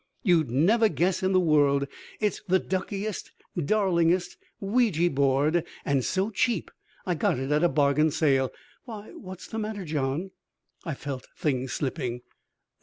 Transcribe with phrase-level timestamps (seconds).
[0.23, 1.85] "You'd never guess in the world.
[2.19, 6.71] It's the duckiest, darlingest Ouija board, and so cheap!
[7.05, 8.51] I got it at a bargain sale.
[8.85, 10.31] Why, what's the matter, John?"
[10.85, 12.21] I felt things slipping.